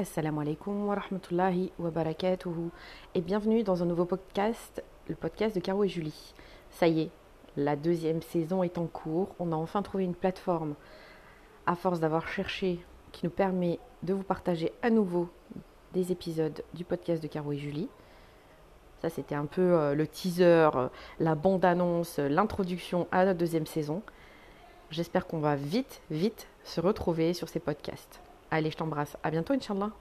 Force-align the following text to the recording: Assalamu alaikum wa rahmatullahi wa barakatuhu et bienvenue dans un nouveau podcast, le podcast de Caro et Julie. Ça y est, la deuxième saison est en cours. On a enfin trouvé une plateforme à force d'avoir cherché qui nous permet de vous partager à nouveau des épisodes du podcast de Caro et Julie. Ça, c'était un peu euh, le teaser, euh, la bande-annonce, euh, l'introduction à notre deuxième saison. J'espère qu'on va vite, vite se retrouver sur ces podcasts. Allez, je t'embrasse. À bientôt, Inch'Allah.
Assalamu 0.00 0.42
alaikum 0.42 0.86
wa 0.86 0.94
rahmatullahi 0.94 1.72
wa 1.76 1.90
barakatuhu 1.90 2.70
et 3.16 3.20
bienvenue 3.20 3.64
dans 3.64 3.82
un 3.82 3.86
nouveau 3.86 4.04
podcast, 4.04 4.80
le 5.08 5.16
podcast 5.16 5.56
de 5.56 5.60
Caro 5.60 5.82
et 5.82 5.88
Julie. 5.88 6.34
Ça 6.70 6.86
y 6.86 7.00
est, 7.00 7.10
la 7.56 7.74
deuxième 7.74 8.22
saison 8.22 8.62
est 8.62 8.78
en 8.78 8.86
cours. 8.86 9.34
On 9.40 9.50
a 9.50 9.56
enfin 9.56 9.82
trouvé 9.82 10.04
une 10.04 10.14
plateforme 10.14 10.76
à 11.66 11.74
force 11.74 11.98
d'avoir 11.98 12.28
cherché 12.28 12.78
qui 13.10 13.26
nous 13.26 13.32
permet 13.32 13.80
de 14.04 14.14
vous 14.14 14.22
partager 14.22 14.72
à 14.82 14.90
nouveau 14.90 15.30
des 15.94 16.12
épisodes 16.12 16.62
du 16.74 16.84
podcast 16.84 17.20
de 17.20 17.26
Caro 17.26 17.50
et 17.50 17.58
Julie. 17.58 17.88
Ça, 19.02 19.10
c'était 19.10 19.34
un 19.34 19.46
peu 19.46 19.62
euh, 19.62 19.96
le 19.96 20.06
teaser, 20.06 20.70
euh, 20.76 20.88
la 21.18 21.34
bande-annonce, 21.34 22.20
euh, 22.20 22.28
l'introduction 22.28 23.08
à 23.10 23.24
notre 23.24 23.40
deuxième 23.40 23.66
saison. 23.66 24.02
J'espère 24.90 25.26
qu'on 25.26 25.40
va 25.40 25.56
vite, 25.56 26.02
vite 26.08 26.46
se 26.62 26.80
retrouver 26.80 27.34
sur 27.34 27.48
ces 27.48 27.58
podcasts. 27.58 28.20
Allez, 28.50 28.70
je 28.70 28.76
t'embrasse. 28.76 29.16
À 29.22 29.30
bientôt, 29.30 29.52
Inch'Allah. 29.54 29.92